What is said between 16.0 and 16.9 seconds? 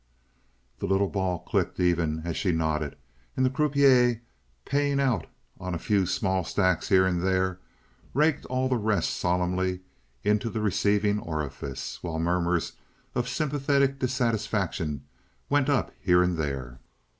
here and there.